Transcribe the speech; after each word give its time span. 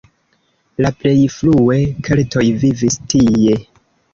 La 0.85 0.91
plej 1.01 1.13
frue 1.35 1.77
keltoj 2.09 2.47
vivis 2.65 2.99
tie. 3.15 3.63